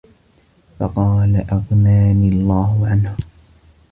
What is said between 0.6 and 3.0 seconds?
فَقَالَ أَغْنَانِي اللَّهُ